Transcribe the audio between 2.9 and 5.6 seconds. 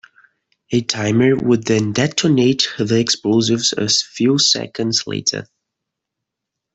explosives a few seconds later.